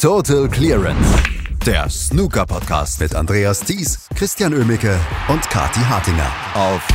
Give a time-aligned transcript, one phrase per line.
[0.00, 1.22] Total Clearance.
[1.66, 6.88] Der Snooker-Podcast mit Andreas Thies, Christian Ömicke und Kati Hartinger auf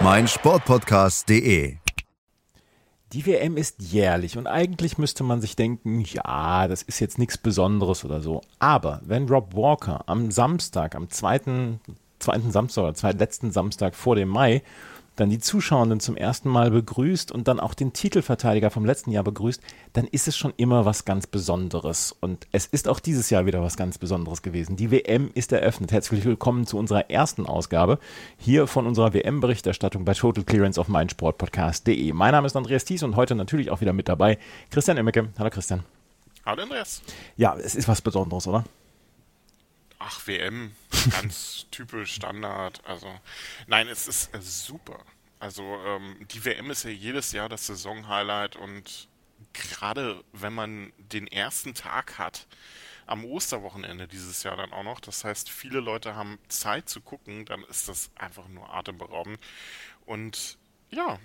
[0.00, 1.74] meinsportpodcast.de.
[3.12, 7.36] Die WM ist jährlich und eigentlich müsste man sich denken, ja, das ist jetzt nichts
[7.36, 8.42] Besonderes oder so.
[8.60, 11.80] Aber wenn Rob Walker am Samstag, am zweiten,
[12.20, 14.62] zweiten Samstag oder zweiten, letzten Samstag vor dem Mai
[15.16, 19.24] dann die Zuschauenden zum ersten Mal begrüßt und dann auch den Titelverteidiger vom letzten Jahr
[19.24, 19.60] begrüßt,
[19.92, 22.16] dann ist es schon immer was ganz Besonderes.
[22.20, 24.76] Und es ist auch dieses Jahr wieder was ganz Besonderes gewesen.
[24.76, 25.92] Die WM ist eröffnet.
[25.92, 27.98] Herzlich willkommen zu unserer ersten Ausgabe
[28.38, 32.12] hier von unserer WM-Berichterstattung bei Total Clearance auf meinsportpodcast.de.
[32.12, 34.38] Mein Name ist Andreas Thies und heute natürlich auch wieder mit dabei
[34.70, 35.28] Christian Immecke.
[35.38, 35.82] Hallo Christian.
[36.46, 37.02] Hallo Andreas.
[37.36, 38.64] Ja, es ist was Besonderes, oder?
[40.00, 40.74] Ach, WM,
[41.10, 42.82] ganz typisch Standard.
[42.86, 43.20] Also,
[43.66, 45.04] nein, es ist äh, super.
[45.38, 49.08] Also, ähm, die WM ist ja jedes Jahr das Saisonhighlight und
[49.52, 52.46] gerade wenn man den ersten Tag hat,
[53.06, 57.44] am Osterwochenende dieses Jahr dann auch noch, das heißt, viele Leute haben Zeit zu gucken,
[57.44, 59.38] dann ist das einfach nur atemberaubend.
[60.06, 60.56] Und
[60.90, 61.18] ja,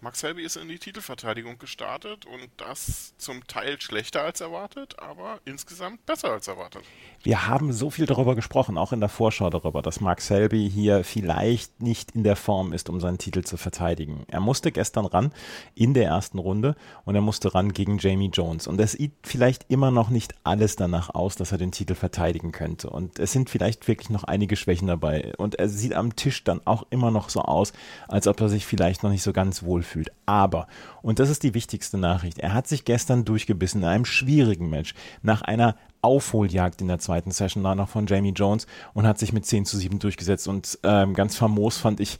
[0.00, 5.40] Max Helby ist in die Titelverteidigung gestartet und das zum Teil schlechter als erwartet, aber
[5.46, 6.82] insgesamt besser als erwartet.
[7.22, 11.02] Wir haben so viel darüber gesprochen, auch in der Vorschau darüber, dass Max Helby hier
[11.02, 14.24] vielleicht nicht in der Form ist, um seinen Titel zu verteidigen.
[14.28, 15.32] Er musste gestern ran
[15.74, 18.66] in der ersten Runde und er musste ran gegen Jamie Jones.
[18.66, 22.52] Und es sieht vielleicht immer noch nicht alles danach aus, dass er den Titel verteidigen
[22.52, 22.90] könnte.
[22.90, 25.32] Und es sind vielleicht wirklich noch einige Schwächen dabei.
[25.38, 27.72] Und er sieht am Tisch dann auch immer noch so aus,
[28.08, 30.10] als ob er sich vielleicht noch nicht so ganz wohl fühlt.
[30.26, 30.66] Aber,
[31.02, 34.94] und das ist die wichtigste Nachricht, er hat sich gestern durchgebissen in einem schwierigen Match
[35.22, 39.46] nach einer Aufholjagd in der zweiten Session danach von Jamie Jones und hat sich mit
[39.46, 40.46] 10 zu 7 durchgesetzt.
[40.46, 42.18] Und ähm, ganz famos fand ich,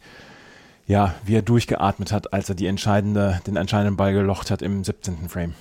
[0.86, 4.82] ja, wie er durchgeatmet hat, als er die entscheidende, den entscheidenden Ball gelocht hat im
[4.82, 5.28] 17.
[5.28, 5.54] Frame.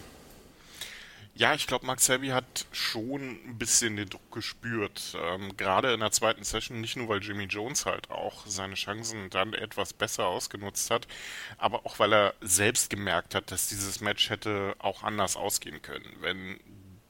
[1.38, 5.18] Ja, ich glaube, Max Selby hat schon ein bisschen den Druck gespürt.
[5.22, 9.30] Ähm, Gerade in der zweiten Session, nicht nur weil Jimmy Jones halt auch seine Chancen
[9.32, 11.08] dann etwas besser ausgenutzt hat,
[11.58, 16.06] aber auch weil er selbst gemerkt hat, dass dieses Match hätte auch anders ausgehen können.
[16.22, 16.58] Wenn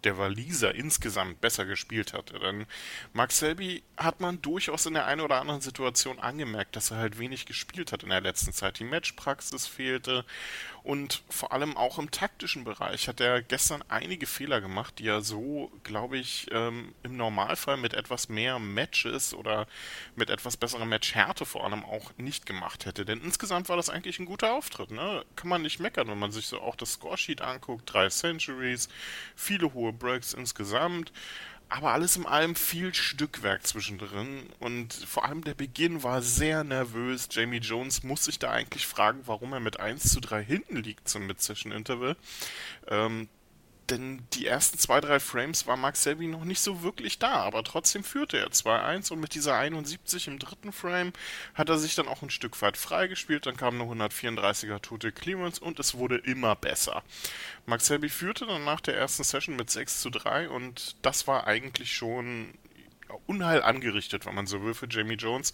[0.06, 2.40] der Waliser insgesamt besser gespielt hatte.
[2.40, 2.66] Denn
[3.14, 7.20] Max Selby hat man durchaus in der einen oder anderen Situation angemerkt, dass er halt
[7.20, 8.80] wenig gespielt hat in der letzten Zeit.
[8.80, 10.26] Die Matchpraxis fehlte
[10.86, 15.22] und vor allem auch im taktischen Bereich hat er gestern einige Fehler gemacht, die er
[15.22, 19.66] so, glaube ich, ähm, im Normalfall mit etwas mehr Matches oder
[20.16, 23.04] mit etwas besserer Matchhärte vor allem auch nicht gemacht hätte.
[23.04, 24.92] Denn insgesamt war das eigentlich ein guter Auftritt.
[24.92, 25.26] Ne?
[25.36, 27.92] Kann man nicht meckern, wenn man sich so auch das Scoresheet anguckt.
[27.92, 28.88] Drei Centuries,
[29.36, 31.12] viele hohe Breaks insgesamt.
[31.68, 37.28] Aber alles in allem viel Stückwerk zwischendrin und vor allem der Beginn war sehr nervös.
[37.32, 41.10] Jamie Jones muss sich da eigentlich fragen, warum er mit 1 zu 3 hinten liegt
[41.10, 42.16] zum Mid-Session-Interval.
[42.88, 43.30] Ähm,
[43.90, 47.63] denn die ersten zwei, drei Frames war Max Selby noch nicht so wirklich da, aber
[47.63, 51.13] trotzdem führte er 2-1 und mit dieser 71 im dritten Frame
[51.53, 55.62] hat er sich dann auch ein Stück weit freigespielt, dann kam eine 134er Total Clearance
[55.62, 57.03] und es wurde immer besser.
[57.66, 61.47] Max Selby führte dann nach der ersten Session mit 6 zu 3 und das war
[61.47, 62.53] eigentlich schon
[63.28, 65.53] Unheil angerichtet, wenn man so will, für Jamie Jones.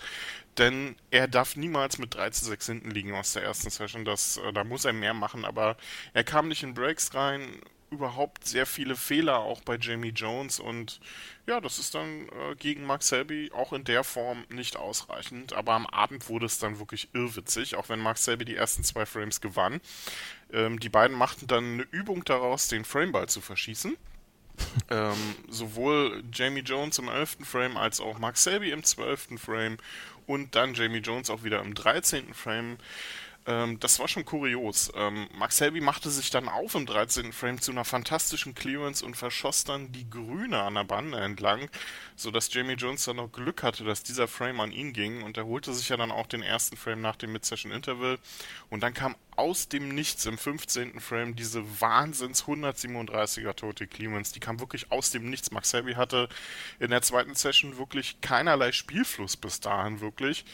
[0.58, 4.06] Denn er darf niemals mit 3 zu 6 hinten liegen aus der ersten Session.
[4.06, 5.78] Das, äh, da muss er mehr machen, aber
[6.14, 7.62] er kam nicht in Breaks rein,
[7.92, 11.00] überhaupt sehr viele Fehler auch bei Jamie Jones und
[11.46, 15.54] ja, das ist dann äh, gegen Mark Selby auch in der Form nicht ausreichend.
[15.54, 19.06] Aber am Abend wurde es dann wirklich irrwitzig, auch wenn Mark Selby die ersten zwei
[19.06, 19.82] Frames gewann.
[20.54, 23.98] Ähm, die beiden machten dann eine Übung daraus, den Frameball zu verschießen.
[24.90, 27.40] ähm, sowohl Jamie Jones im 11.
[27.44, 29.30] Frame als auch Mark Selby im 12.
[29.38, 29.78] Frame
[30.28, 32.34] und dann Jamie Jones auch wieder im 13.
[32.34, 32.78] Frame.
[33.48, 34.92] Ähm, das war schon kurios.
[34.96, 37.34] Ähm, Max Helby machte sich dann auf im 13.
[37.34, 41.70] Frame zu einer fantastischen Clearance und verschoss dann die Grüne an der Bande entlang,
[42.16, 45.48] sodass Jamie Jones dann noch Glück hatte, dass dieser Frame an ihn ging und er
[45.48, 48.20] holte sich ja dann auch den ersten Frame nach dem Mid-Session Interval
[48.70, 51.00] und dann kam aus dem Nichts im 15.
[51.00, 55.50] Frame diese Wahnsinns 137er Tote Clearance, die kam wirklich aus dem Nichts.
[55.52, 56.30] Max Helby hatte
[56.80, 60.46] in der zweiten Session wirklich keinerlei Spielfluss bis dahin wirklich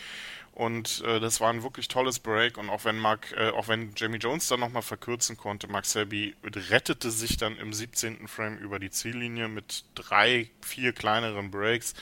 [0.57, 2.57] und äh, das war ein wirklich tolles Break.
[2.57, 6.35] Und auch wenn Mark, äh, auch wenn Jamie Jones dann nochmal verkürzen konnte, Mark Selby
[6.43, 8.27] rettete sich dann im 17.
[8.27, 11.93] Frame über die Ziellinie mit drei, vier kleineren Breaks.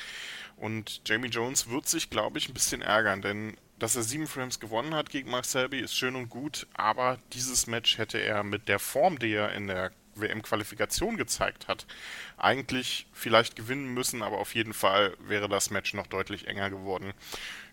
[0.55, 4.61] Und Jamie Jones wird sich, glaube ich, ein bisschen ärgern, denn dass er sieben Frames
[4.61, 8.69] gewonnen hat gegen Mark Selby ist schön und gut, aber dieses Match hätte er mit
[8.69, 11.85] der Form, die er in der WM-Qualifikation gezeigt hat,
[12.37, 17.13] eigentlich vielleicht gewinnen müssen, aber auf jeden Fall wäre das Match noch deutlich enger geworden.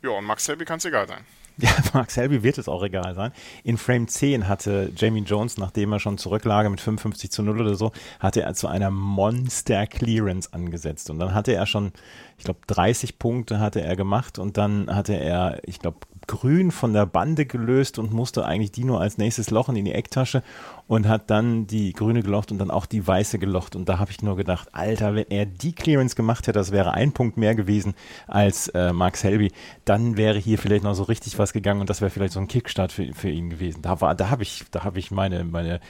[0.03, 1.25] Ja, und Max Selby kann es egal sein.
[1.59, 3.33] Ja, Mark Selby wird es auch egal sein.
[3.63, 7.75] In Frame 10 hatte Jamie Jones, nachdem er schon zurücklag mit 55 zu 0 oder
[7.75, 11.11] so, hatte er zu einer Monster Clearance angesetzt.
[11.11, 11.93] Und dann hatte er schon,
[12.39, 16.93] ich glaube, 30 Punkte hatte er gemacht und dann hatte er, ich glaube, grün von
[16.93, 20.43] der Bande gelöst und musste eigentlich die nur als nächstes lochen in die Ecktasche
[20.87, 23.77] und hat dann die grüne gelocht und dann auch die weiße gelocht.
[23.77, 26.93] Und da habe ich nur gedacht, Alter, wenn er die Clearance gemacht hätte, das wäre
[26.93, 27.95] ein Punkt mehr gewesen
[28.27, 29.53] als äh, Mark Selby,
[29.85, 32.49] dann wäre hier vielleicht noch so richtig was gegangen und das wäre vielleicht so ein
[32.49, 33.83] Kickstart für, für ihn gewesen.
[33.83, 35.81] Da war, da habe ich, da habe ich meine, meine,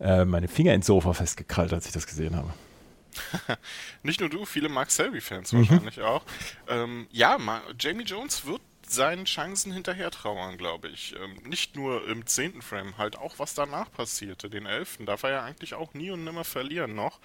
[0.00, 2.52] äh, meine Finger ins Sofa festgekrallt, als ich das gesehen habe.
[4.02, 5.58] Nicht nur du, viele Mark Selby-Fans mhm.
[5.68, 6.22] wahrscheinlich auch.
[6.68, 7.38] Ähm, ja,
[7.78, 8.60] Jamie Jones wird
[8.92, 11.14] seinen Chancen hinterher trauern, glaube ich.
[11.16, 15.06] Ähm, nicht nur im zehnten Frame, halt auch was danach passierte, den elften.
[15.06, 17.20] Darf er ja eigentlich auch nie und nimmer verlieren noch.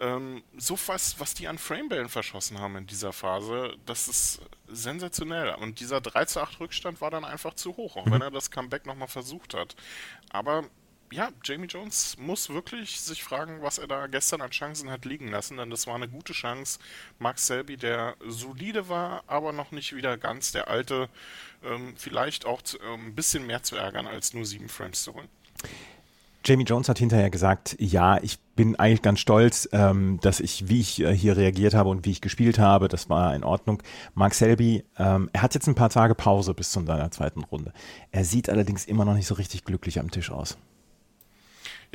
[0.00, 5.54] Ähm, so was, was die an Framebällen verschossen haben in dieser Phase, das ist sensationell.
[5.54, 8.12] Und dieser 3 zu 8 Rückstand war dann einfach zu hoch, auch mhm.
[8.12, 9.76] wenn er das Comeback nochmal versucht hat.
[10.30, 10.64] Aber
[11.12, 15.28] ja, Jamie Jones muss wirklich sich fragen, was er da gestern an Chancen hat liegen
[15.28, 16.78] lassen, denn das war eine gute Chance.
[17.18, 21.08] Max Selby, der solide war, aber noch nicht wieder ganz der alte,
[21.64, 25.14] ähm, vielleicht auch zu, ähm, ein bisschen mehr zu ärgern, als nur sieben Frames zu
[25.14, 25.28] holen.
[26.46, 30.80] Jamie Jones hat hinterher gesagt, ja, ich bin eigentlich ganz stolz, ähm, dass ich, wie
[30.80, 33.82] ich äh, hier reagiert habe und wie ich gespielt habe, das war in Ordnung.
[34.14, 37.72] Mark Selby, ähm, er hat jetzt ein paar Tage Pause bis zu seiner zweiten Runde.
[38.10, 40.58] Er sieht allerdings immer noch nicht so richtig glücklich am Tisch aus.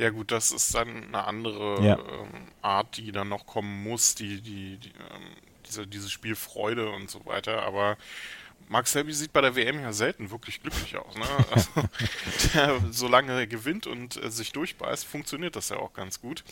[0.00, 1.98] Ja gut, das ist dann eine andere ja.
[1.98, 5.36] ähm, Art, die dann noch kommen muss, die, die, die ähm,
[5.66, 7.98] diese, diese Spielfreude und so weiter, aber
[8.70, 11.16] Mark Selby sieht bei der WM ja selten wirklich glücklich aus.
[11.16, 11.26] Ne?
[11.50, 11.70] Also,
[12.54, 16.44] der, solange er gewinnt und äh, sich durchbeißt, funktioniert das ja auch ganz gut.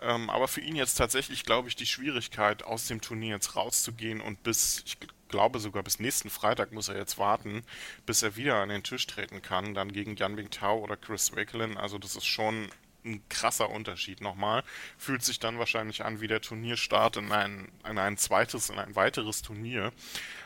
[0.00, 4.20] Ähm, aber für ihn jetzt tatsächlich, glaube ich, die Schwierigkeit, aus dem Turnier jetzt rauszugehen
[4.20, 4.98] und bis, ich
[5.28, 7.62] glaube sogar bis nächsten Freitag muss er jetzt warten,
[8.06, 11.76] bis er wieder an den Tisch treten kann, dann gegen Jan Tao oder Chris Wakelin.
[11.76, 12.68] Also das ist schon
[13.04, 14.62] ein krasser Unterschied nochmal.
[14.98, 18.94] Fühlt sich dann wahrscheinlich an wie der Turnierstart in ein, in ein zweites, in ein
[18.94, 19.92] weiteres Turnier.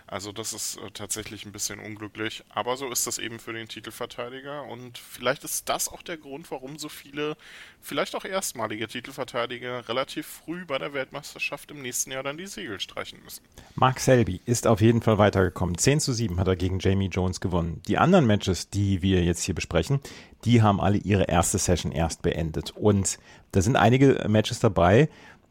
[0.09, 3.67] Also das ist äh, tatsächlich ein bisschen unglücklich, aber so ist das eben für den
[3.67, 7.37] Titelverteidiger und vielleicht ist das auch der Grund, warum so viele,
[7.81, 12.79] vielleicht auch erstmalige Titelverteidiger relativ früh bei der Weltmeisterschaft im nächsten Jahr dann die Segel
[12.79, 13.43] streichen müssen.
[13.75, 15.77] Mark Selby ist auf jeden Fall weitergekommen.
[15.77, 17.83] 10 zu 7 hat er gegen Jamie Jones gewonnen.
[17.89, 20.01] Die anderen Matches, die wir jetzt hier besprechen,
[20.45, 23.19] die haben alle ihre erste Session erst beendet und
[23.51, 25.09] da sind einige Matches dabei,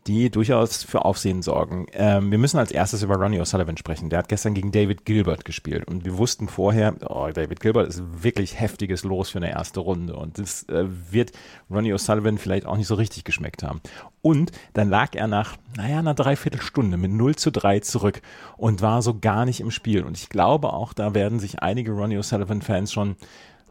[0.07, 1.87] die durchaus für Aufsehen sorgen.
[1.93, 4.09] Ähm, wir müssen als erstes über Ronnie O'Sullivan sprechen.
[4.09, 8.03] Der hat gestern gegen David Gilbert gespielt und wir wussten vorher, oh, David Gilbert ist
[8.21, 11.31] wirklich heftiges Los für eine erste Runde und das äh, wird
[11.71, 13.81] Ronnie O'Sullivan vielleicht auch nicht so richtig geschmeckt haben.
[14.21, 18.21] Und dann lag er nach, naja, einer Dreiviertelstunde mit 0 zu 3 zurück
[18.57, 20.03] und war so gar nicht im Spiel.
[20.03, 23.15] Und ich glaube auch, da werden sich einige Ronnie O'Sullivan-Fans schon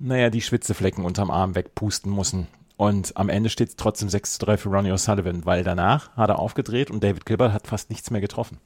[0.01, 2.47] naja, die Schwitzeflecken unterm Arm wegpusten müssen.
[2.77, 6.31] Und am Ende steht es trotzdem 6 zu 3 für Ronnie O'Sullivan, weil danach hat
[6.31, 8.59] er aufgedreht und David Gilbert hat fast nichts mehr getroffen.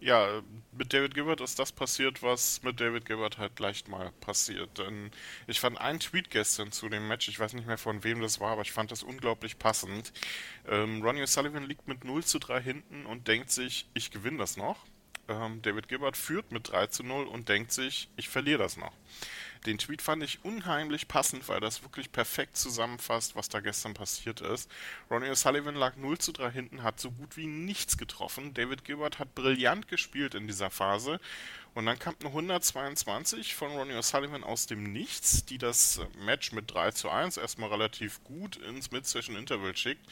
[0.00, 0.42] Ja,
[0.76, 4.78] mit David Gilbert ist das passiert, was mit David Gilbert halt leicht mal passiert.
[4.78, 5.10] Denn
[5.48, 8.38] ich fand einen Tweet gestern zu dem Match, ich weiß nicht mehr von wem das
[8.38, 10.12] war, aber ich fand das unglaublich passend.
[10.68, 14.56] Ähm, Ronnie O'Sullivan liegt mit 0 zu 3 hinten und denkt sich, ich gewinne das
[14.56, 14.78] noch.
[15.26, 18.92] Ähm, David Gilbert führt mit 3 zu 0 und denkt sich, ich verliere das noch.
[19.66, 24.40] Den Tweet fand ich unheimlich passend, weil das wirklich perfekt zusammenfasst, was da gestern passiert
[24.40, 24.70] ist.
[25.10, 28.54] Ronnie O'Sullivan lag 0 zu 3 hinten, hat so gut wie nichts getroffen.
[28.54, 31.20] David Gilbert hat brillant gespielt in dieser Phase.
[31.74, 36.72] Und dann kam eine 122 von Ronnie O'Sullivan aus dem Nichts, die das Match mit
[36.72, 40.04] 3 zu 1 erstmal relativ gut ins Mid-Session Interval schickt.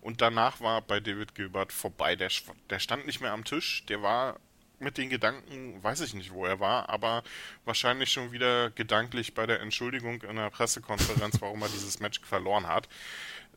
[0.00, 2.16] Und danach war bei David Gilbert vorbei.
[2.16, 2.30] Der,
[2.68, 4.38] der stand nicht mehr am Tisch, der war
[4.78, 7.22] mit den Gedanken, weiß ich nicht, wo er war, aber
[7.64, 12.66] wahrscheinlich schon wieder gedanklich bei der Entschuldigung in der Pressekonferenz, warum er dieses Match verloren
[12.66, 12.88] hat.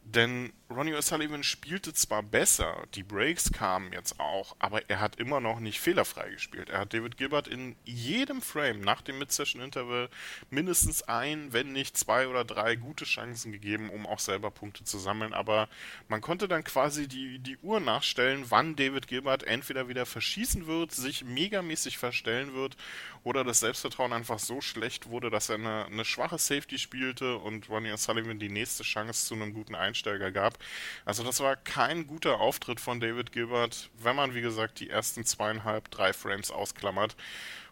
[0.10, 5.42] Denn Ronnie O'Sullivan spielte zwar besser, die Breaks kamen jetzt auch, aber er hat immer
[5.42, 6.70] noch nicht fehlerfrei gespielt.
[6.70, 10.10] Er hat David Gilbert in jedem Frame nach dem Mid-Session-Interval
[10.50, 14.98] mindestens ein, wenn nicht zwei oder drei gute Chancen gegeben, um auch selber Punkte zu
[14.98, 15.34] sammeln.
[15.34, 15.68] Aber
[16.08, 20.94] man konnte dann quasi die, die Uhr nachstellen, wann David Gilbert entweder wieder verschießen wird,
[20.94, 22.78] sich megamäßig verstellen wird
[23.24, 27.70] oder das Selbstvertrauen einfach so schlecht wurde, dass er eine, eine schwache Safety spielte und
[27.70, 30.58] Ronnie O'Sullivan die nächste Chance zu einem guten Einsteiger gab.
[31.06, 35.26] Also das war kein guter Auftritt von David Gilbert, wenn man wie gesagt die ersten
[35.26, 37.16] zweieinhalb, drei Frames ausklammert.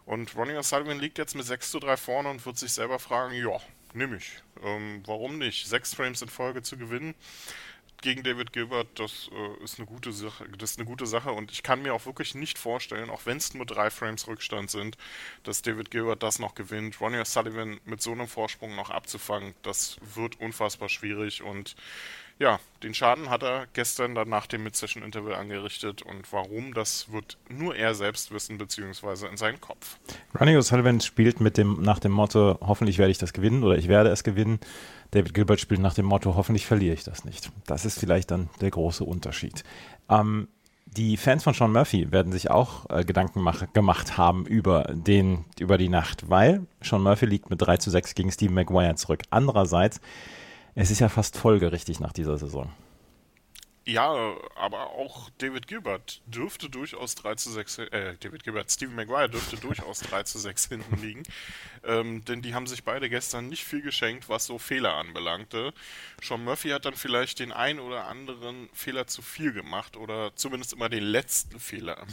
[0.04, 3.34] Und Ronnie O'Sullivan liegt jetzt mit 6 zu 3 vorne und wird sich selber fragen,
[3.34, 3.58] ja,
[3.92, 4.38] nehme ich.
[4.62, 5.66] Ähm, warum nicht?
[5.66, 7.14] Sechs Frames in Folge zu gewinnen
[8.02, 10.46] gegen David Gilbert, das äh, ist eine gute Sache.
[10.58, 13.38] Das ist eine gute Sache und ich kann mir auch wirklich nicht vorstellen, auch wenn
[13.38, 14.96] es nur drei Frames Rückstand sind,
[15.42, 17.00] dass David Gilbert das noch gewinnt.
[17.00, 21.76] Ronnie O'Sullivan mit so einem Vorsprung noch abzufangen, das wird unfassbar schwierig und
[22.38, 27.38] ja, den Schaden hat er gestern dann nach dem Mid-Session-Interval angerichtet und warum, das wird
[27.48, 29.98] nur er selbst wissen, beziehungsweise in seinen Kopf.
[30.38, 33.88] Ronnie O'Sullivan spielt mit dem, nach dem Motto, hoffentlich werde ich das gewinnen oder ich
[33.88, 34.60] werde es gewinnen.
[35.12, 37.50] David Gilbert spielt nach dem Motto, hoffentlich verliere ich das nicht.
[37.66, 39.64] Das ist vielleicht dann der große Unterschied.
[40.10, 40.48] Ähm,
[40.84, 45.44] die Fans von Sean Murphy werden sich auch äh, Gedanken mach, gemacht haben über, den,
[45.58, 49.22] über die Nacht, weil Sean Murphy liegt mit 3 zu 6 gegen Steve Maguire zurück.
[49.30, 50.00] Andererseits
[50.76, 52.70] es ist ja fast folgerichtig nach dieser Saison.
[53.88, 59.28] Ja, aber auch David Gilbert dürfte durchaus 3 zu 6, äh, David Gilbert, Steven Maguire
[59.28, 61.22] dürfte durchaus 3 zu 6 hinten liegen.
[61.84, 65.72] Ähm, denn die haben sich beide gestern nicht viel geschenkt, was so Fehler anbelangte.
[66.20, 70.72] Sean Murphy hat dann vielleicht den ein oder anderen Fehler zu viel gemacht oder zumindest
[70.72, 72.04] immer den letzten Fehler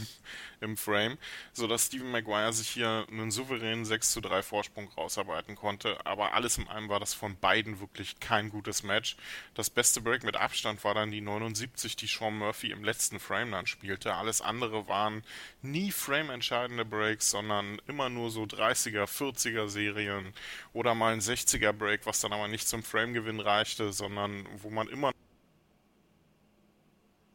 [0.60, 1.18] im, Frame,
[1.52, 5.98] sodass Steven Maguire sich hier einen souveränen 6 zu 3 Vorsprung rausarbeiten konnte.
[6.06, 9.16] Aber alles in allem war das von beiden wirklich kein gutes Match.
[9.54, 13.18] Das beste Break mit Abstand war dann die 79 71, die Sean Murphy im letzten
[13.18, 14.14] Frame dann spielte.
[14.14, 15.22] Alles andere waren
[15.62, 20.32] nie Frame-entscheidende Breaks, sondern immer nur so 30er, 40er Serien
[20.72, 24.88] oder mal ein 60er Break, was dann aber nicht zum Frame-Gewinn reichte, sondern wo man
[24.88, 25.12] immer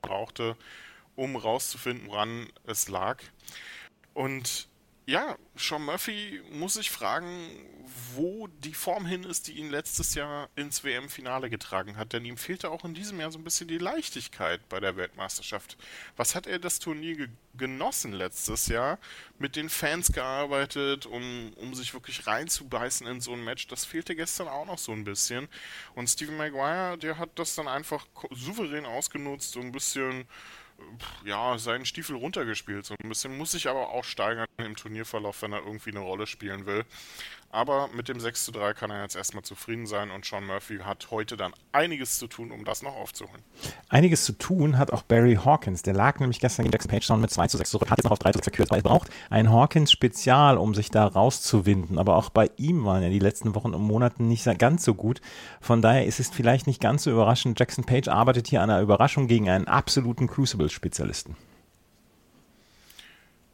[0.02, 0.56] brauchte,
[1.16, 3.22] um rauszufinden, woran es lag.
[4.14, 4.69] Und
[5.10, 7.50] ja, Sean Murphy muss sich fragen,
[8.14, 12.14] wo die Form hin ist, die ihn letztes Jahr ins WM-Finale getragen hat.
[12.14, 15.78] Denn ihm fehlte auch in diesem Jahr so ein bisschen die Leichtigkeit bei der Weltmeisterschaft.
[16.16, 19.00] Was hat er das Turnier ge genossen letztes Jahr?
[19.40, 23.66] Mit den Fans gearbeitet, um, um sich wirklich reinzubeißen in so ein Match.
[23.66, 25.48] Das fehlte gestern auch noch so ein bisschen.
[25.96, 30.28] Und Stephen Maguire, der hat das dann einfach souverän ausgenutzt, so ein bisschen
[31.26, 32.86] ja, seinen Stiefel runtergespielt.
[32.86, 36.28] So ein bisschen muss sich aber auch steigern im Turnierverlauf, wenn er irgendwie eine Rolle
[36.28, 36.86] spielen will.
[37.52, 40.80] Aber mit dem 6 zu 3 kann er jetzt erstmal zufrieden sein und Sean Murphy
[40.80, 43.42] hat heute dann einiges zu tun, um das noch aufzuholen.
[43.90, 45.82] Einiges zu tun hat auch Barry Hawkins.
[45.82, 48.04] Der lag nämlich gestern gegen Jackson Page schon mit 2 zu 6 zurück, hat jetzt
[48.04, 51.98] noch auf 3 zu 6 verkürzt, weil er braucht ein Hawkins-Spezial, um sich da rauszuwinden.
[51.98, 55.20] Aber auch bei ihm waren ja die letzten Wochen und Monaten nicht ganz so gut.
[55.60, 57.60] Von daher ist es vielleicht nicht ganz so überraschend.
[57.60, 61.36] Jackson Page arbeitet hier an einer Überraschung gegen einen absoluten Crucible-Spezialisten.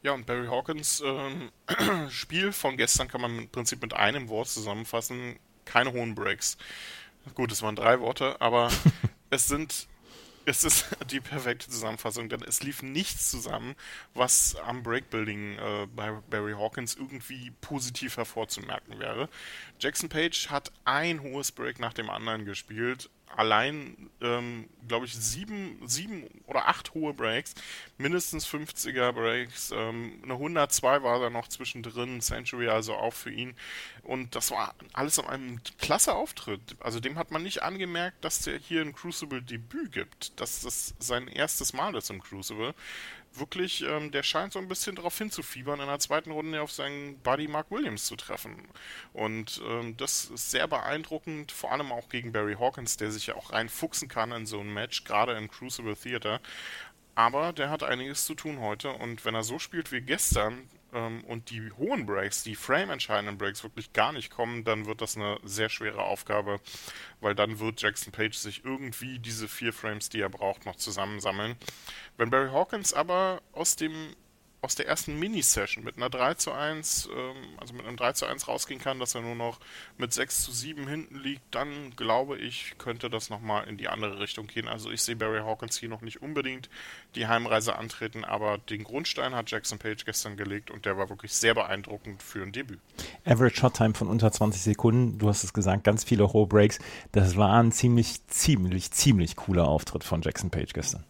[0.06, 1.50] Ja, und Barry Hawkins ähm,
[2.10, 5.36] Spiel von gestern kann man im Prinzip mit einem Wort zusammenfassen.
[5.64, 6.58] Keine hohen Breaks.
[7.34, 8.70] Gut, es waren drei Worte, aber
[9.30, 9.88] es sind
[10.44, 13.74] es ist die perfekte Zusammenfassung, denn es lief nichts zusammen,
[14.14, 19.28] was am Breakbuilding äh, bei Barry Hawkins irgendwie positiv hervorzumerken wäre.
[19.80, 25.80] Jackson Page hat ein hohes Break nach dem anderen gespielt, allein, ähm, glaube ich, sieben,
[25.86, 27.54] sieben oder acht hohe Breaks,
[27.98, 33.54] mindestens 50er Breaks, ähm, eine 102 war da noch zwischendrin, Century also auch für ihn.
[34.02, 36.76] Und das war alles an einem klasse Auftritt.
[36.80, 41.28] Also dem hat man nicht angemerkt, dass der hier ein Crucible-Debüt gibt, dass das sein
[41.28, 42.74] erstes Mal ist im Crucible
[43.32, 47.18] wirklich, ähm, der scheint so ein bisschen darauf hinzufiebern, in der zweiten Runde auf seinen
[47.18, 48.68] Buddy Mark Williams zu treffen.
[49.12, 53.34] Und ähm, das ist sehr beeindruckend, vor allem auch gegen Barry Hawkins, der sich ja
[53.34, 56.40] auch reinfuchsen kann in so ein Match, gerade im Crucible Theater.
[57.14, 61.24] Aber der hat einiges zu tun heute und wenn er so spielt wie gestern, ähm,
[61.24, 65.38] und die hohen Breaks, die frame-entscheidenden Breaks wirklich gar nicht kommen, dann wird das eine
[65.42, 66.60] sehr schwere Aufgabe,
[67.20, 71.56] weil dann wird Jackson Page sich irgendwie diese vier Frames, die er braucht, noch zusammensammeln.
[72.16, 74.14] Wenn Barry Hawkins aber aus dem
[74.62, 78.26] aus der ersten Mini-Session mit einer 3 zu 1, ähm, also mit einem 3 zu
[78.26, 79.60] 1 rausgehen kann, dass er nur noch
[79.98, 84.18] mit 6 zu 7 hinten liegt, dann glaube ich, könnte das nochmal in die andere
[84.18, 84.66] Richtung gehen.
[84.68, 86.68] Also ich sehe Barry Hawkins hier noch nicht unbedingt
[87.14, 91.32] die Heimreise antreten, aber den Grundstein hat Jackson Page gestern gelegt und der war wirklich
[91.32, 92.80] sehr beeindruckend für ein Debüt.
[93.24, 96.78] Average Shot Time von unter 20 Sekunden, du hast es gesagt, ganz viele hohe Breaks.
[97.12, 101.04] Das war ein ziemlich, ziemlich, ziemlich cooler Auftritt von Jackson Page gestern.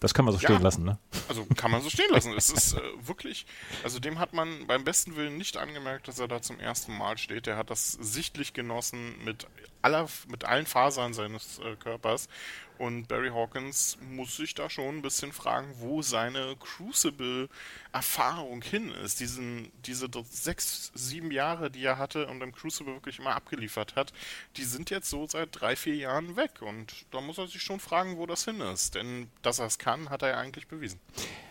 [0.00, 0.98] Das kann man so stehen ja, lassen, ne?
[1.28, 2.34] Also kann man so stehen lassen.
[2.36, 3.46] es ist äh, wirklich,
[3.82, 7.16] also dem hat man beim besten Willen nicht angemerkt, dass er da zum ersten Mal
[7.16, 7.46] steht.
[7.46, 9.46] Der hat das sichtlich genossen mit
[9.86, 12.28] aller, mit allen Fasern seines äh, Körpers.
[12.78, 19.20] Und Barry Hawkins muss sich da schon ein bisschen fragen, wo seine Crucible-Erfahrung hin ist.
[19.20, 24.12] Diesen, diese sechs, sieben Jahre, die er hatte und im Crucible wirklich immer abgeliefert hat,
[24.58, 26.60] die sind jetzt so seit drei, vier Jahren weg.
[26.60, 28.94] Und da muss er sich schon fragen, wo das hin ist.
[28.94, 31.00] Denn dass er es kann, hat er ja eigentlich bewiesen.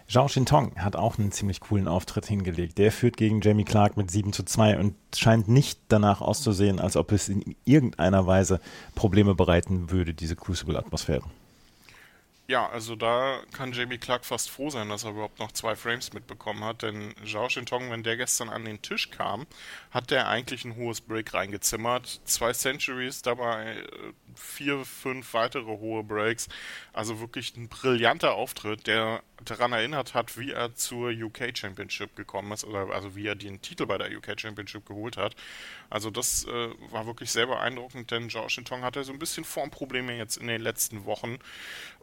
[0.08, 2.78] Zhao Shintong hat auch einen ziemlich coolen Auftritt hingelegt.
[2.78, 6.96] Der führt gegen Jamie Clark mit 7 zu 2 und scheint nicht danach auszusehen, als
[6.96, 8.60] ob es in irgendeiner Weise
[8.94, 11.24] Probleme bereiten würde, diese Crucible-Atmosphäre.
[12.48, 16.14] Ja, also da kann Jamie Clark fast froh sein, dass er überhaupt noch zwei Frames
[16.14, 19.48] mitbekommen hat, denn Zhao Shintong, wenn der gestern an den Tisch kam,
[19.90, 22.22] hat der eigentlich ein hohes Break reingezimmert.
[22.26, 23.88] Zwei Centuries, dabei äh,
[24.36, 26.48] vier, fünf weitere hohe Breaks.
[26.94, 32.52] Also wirklich ein brillanter Auftritt, der daran erinnert hat, wie er zur UK Championship gekommen
[32.52, 35.36] ist, oder also wie er den Titel bei der UK Championship geholt hat.
[35.90, 40.16] Also das äh, war wirklich sehr beeindruckend, denn Zhao Shintong hatte so ein bisschen Formprobleme
[40.16, 41.40] jetzt in den letzten Wochen,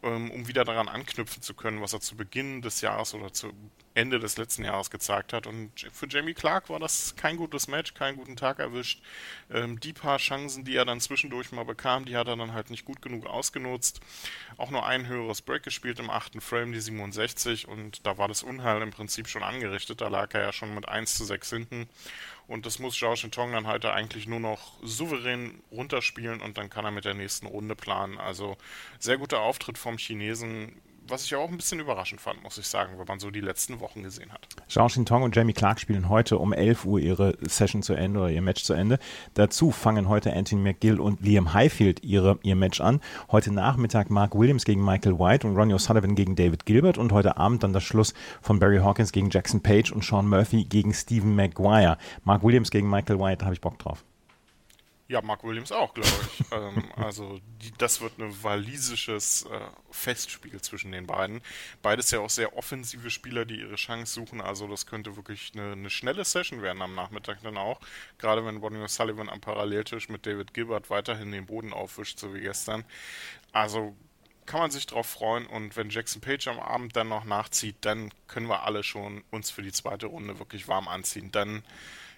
[0.03, 3.53] ähm, um wieder daran anknüpfen zu können, was er zu Beginn des Jahres oder zu
[3.95, 5.47] Ende des letzten Jahres gezeigt hat.
[5.47, 9.03] Und für Jamie Clark war das kein gutes Match, keinen guten Tag erwischt.
[9.51, 12.71] Ähm, die paar Chancen, die er dann zwischendurch mal bekam, die hat er dann halt
[12.71, 14.01] nicht gut genug ausgenutzt.
[14.57, 17.69] Auch nur ein höheres Break gespielt im achten Frame, die 67.
[17.69, 20.01] Und da war das Unheil im Prinzip schon angerichtet.
[20.01, 21.89] Da lag er ja schon mit 1 zu 6 hinten.
[22.52, 26.85] Und das muss Zhao Shintong dann halt eigentlich nur noch souverän runterspielen und dann kann
[26.85, 28.18] er mit der nächsten Runde planen.
[28.18, 28.59] Also
[28.99, 30.78] sehr guter Auftritt vom Chinesen
[31.09, 33.80] was ich auch ein bisschen überraschend fand, muss ich sagen, wenn man so die letzten
[33.80, 34.47] Wochen gesehen hat.
[34.68, 38.30] Zhao Xintong und Jamie Clark spielen heute um 11 Uhr ihre Session zu Ende oder
[38.30, 38.99] ihr Match zu Ende.
[39.35, 43.00] Dazu fangen heute Anthony McGill und Liam Highfield ihre, ihr Match an.
[43.30, 47.37] Heute Nachmittag Mark Williams gegen Michael White und Ronnie O'Sullivan gegen David Gilbert und heute
[47.37, 51.35] Abend dann das Schluss von Barry Hawkins gegen Jackson Page und Sean Murphy gegen Stephen
[51.35, 51.99] Maguire.
[52.25, 54.04] Mark Williams gegen Michael White, da habe ich Bock drauf.
[55.12, 56.45] Ja, Mark Williams auch, glaube ich.
[56.52, 61.42] ähm, also die, das wird ein walisisches äh, Festspiel zwischen den beiden.
[61.83, 64.40] Beides ja auch sehr offensive Spieler, die ihre Chance suchen.
[64.40, 67.78] Also das könnte wirklich eine, eine schnelle Session werden am Nachmittag dann auch.
[68.16, 72.40] Gerade wenn Bonnie Sullivan am Paralleltisch mit David Gilbert weiterhin den Boden aufwischt, so wie
[72.40, 72.83] gestern.
[73.52, 73.95] Also
[74.47, 78.11] kann man sich drauf freuen und wenn Jackson Page am Abend dann noch nachzieht, dann
[78.28, 81.31] können wir alle schon uns für die zweite Runde wirklich warm anziehen.
[81.33, 81.62] Dann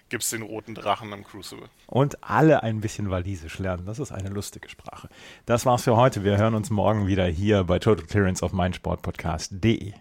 [0.09, 1.69] gibt es den roten Drachen im Crucible.
[1.87, 3.85] Und alle ein bisschen Walisisch lernen.
[3.85, 5.09] Das ist eine lustige Sprache.
[5.45, 6.23] Das war's für heute.
[6.23, 9.93] Wir hören uns morgen wieder hier bei Total Clearance auf meinsportpodcast.de.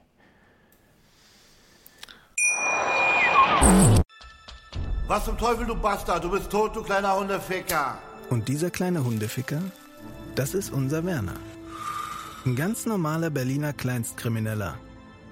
[5.07, 6.25] Was zum Teufel, du Bastard?
[6.25, 7.99] Du bist tot, du kleiner Hundeficker.
[8.31, 9.61] Und dieser kleine Hundeficker,
[10.35, 11.37] das ist unser Werner.
[12.47, 14.79] Ein ganz normaler Berliner Kleinstkrimineller